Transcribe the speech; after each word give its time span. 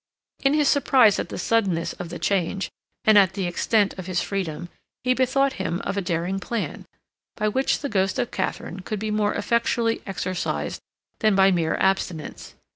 In 0.39 0.55
his 0.55 0.67
surprise 0.67 1.19
at 1.19 1.29
the 1.29 1.37
suddenness 1.37 1.93
of 1.93 2.09
the 2.09 2.17
change, 2.17 2.71
and 3.05 3.19
at 3.19 3.33
the 3.33 3.45
extent 3.45 3.93
of 3.99 4.07
his 4.07 4.19
freedom, 4.19 4.67
he 5.03 5.13
bethought 5.13 5.53
him 5.61 5.79
of 5.81 5.95
a 5.95 6.01
daring 6.01 6.39
plan, 6.39 6.87
by 7.35 7.47
which 7.47 7.81
the 7.81 7.87
ghost 7.87 8.17
of 8.17 8.31
Katharine 8.31 8.79
could 8.79 8.97
be 8.97 9.11
more 9.11 9.35
effectually 9.35 10.01
exorcised 10.07 10.81
than 11.19 11.35
by 11.35 11.51
mere 11.51 11.75
abstinence. 11.75 12.55